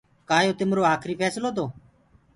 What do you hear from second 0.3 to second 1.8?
يو تمرو آکري ڦيسلو تو۔